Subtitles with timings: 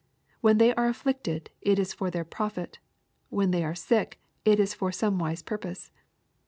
[0.39, 2.79] When they are afflicted, it is for their profit.
[3.29, 5.91] When they are sick, it is for some wise purpose.